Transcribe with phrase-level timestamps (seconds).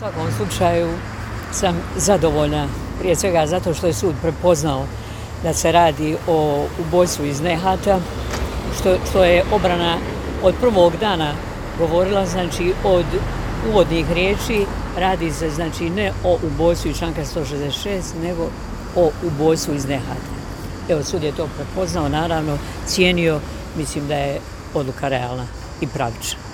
[0.00, 0.88] svakom slučaju
[1.52, 2.68] sam zadovoljna,
[2.98, 4.86] prije svega zato što je sud prepoznao
[5.42, 7.98] da se radi o ubojstvu iz Nehata,
[8.80, 9.98] što, što je obrana
[10.42, 11.32] od prvog dana
[11.78, 13.04] govorila, znači od
[13.70, 14.66] uvodnih riječi,
[14.96, 18.48] radi se znači ne o ubojstvu iz članka 166, nego
[18.96, 20.30] o ubojstvu iz Nehata.
[20.88, 23.40] Evo, sud je to prepoznao, naravno, cijenio,
[23.76, 24.40] mislim da je
[24.74, 25.46] odluka realna
[25.80, 26.49] i pravična.